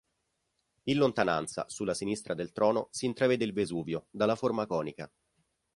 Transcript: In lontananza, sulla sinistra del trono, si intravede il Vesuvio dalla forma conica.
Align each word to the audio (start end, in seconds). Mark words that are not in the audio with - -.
In 0.85 0.97
lontananza, 0.97 1.65
sulla 1.69 1.93
sinistra 1.93 2.33
del 2.33 2.51
trono, 2.53 2.87
si 2.89 3.05
intravede 3.05 3.43
il 3.45 3.53
Vesuvio 3.53 4.07
dalla 4.09 4.35
forma 4.35 4.65
conica. 4.65 5.07